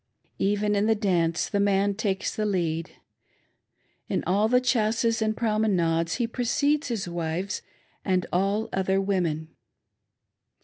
[0.39, 2.89] Even in the dance the man takes the lead.
[4.09, 7.61] In all the.c/iasses and promenades he precedes his wives
[8.03, 9.49] and all other women.